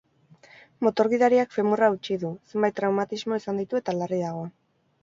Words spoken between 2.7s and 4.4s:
traumatismo izan ditu eta larri